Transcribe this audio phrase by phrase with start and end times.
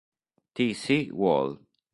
[0.55, 0.73] T.
[0.73, 1.11] C.
[1.11, 1.59] Wall.